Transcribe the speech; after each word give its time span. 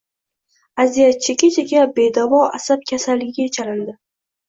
Aziyat 0.83 1.21
cheka-cheka, 1.27 1.85
bedavo 2.01 2.43
asab 2.57 2.91
kasalligiga 2.93 3.55
chalindi 3.57 4.01